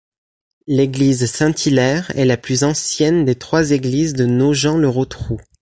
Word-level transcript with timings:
L'église 0.65 1.29
Saint-Hilaire 1.31 2.09
est 2.17 2.25
la 2.25 2.35
plus 2.35 2.63
ancienne 2.63 3.23
des 3.23 3.35
trois 3.35 3.69
églises 3.69 4.13
de 4.13 4.25
Nogent-le-Rotrou. 4.25 5.39